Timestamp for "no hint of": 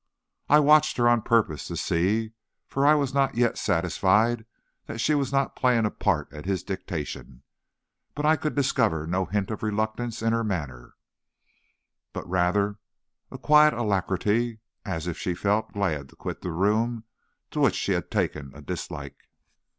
9.05-9.61